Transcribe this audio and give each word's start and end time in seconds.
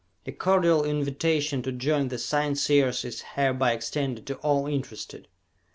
A 0.25 0.31
cordial 0.31 0.83
invitation 0.83 1.61
to 1.61 1.71
join 1.71 2.07
the 2.07 2.15
Scienceers 2.17 3.05
is 3.05 3.21
hereby 3.35 3.73
extended 3.73 4.25
to 4.25 4.35
all 4.37 4.65
interested. 4.65 5.27